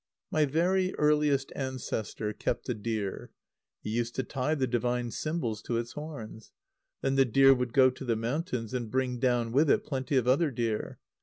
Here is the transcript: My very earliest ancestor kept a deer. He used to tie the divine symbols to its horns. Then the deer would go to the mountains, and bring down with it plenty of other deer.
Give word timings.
My 0.31 0.45
very 0.45 0.95
earliest 0.95 1.51
ancestor 1.55 2.33
kept 2.33 2.67
a 2.67 2.73
deer. 2.73 3.29
He 3.83 3.91
used 3.91 4.15
to 4.15 4.23
tie 4.23 4.55
the 4.55 4.65
divine 4.65 5.11
symbols 5.11 5.61
to 5.61 5.77
its 5.77 5.91
horns. 5.91 6.51
Then 7.01 7.17
the 7.17 7.23
deer 7.25 7.53
would 7.53 7.71
go 7.71 7.91
to 7.91 8.03
the 8.03 8.15
mountains, 8.15 8.73
and 8.73 8.89
bring 8.89 9.19
down 9.19 9.51
with 9.51 9.69
it 9.69 9.83
plenty 9.83 10.15
of 10.17 10.27
other 10.27 10.49
deer. 10.49 10.97